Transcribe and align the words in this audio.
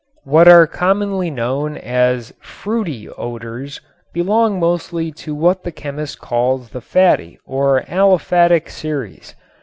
What 0.23 0.47
are 0.47 0.65
commonly 0.65 1.29
known 1.29 1.77
as 1.77 2.33
"fruity" 2.41 3.07
odors 3.07 3.81
belong 4.15 4.59
mostly 4.59 5.11
to 5.11 5.35
what 5.35 5.61
the 5.63 5.71
chemist 5.71 6.19
calls 6.19 6.69
the 6.69 6.81
fatty 6.81 7.37
or 7.45 7.83
aliphatic 7.83 8.67
series. 8.67 9.35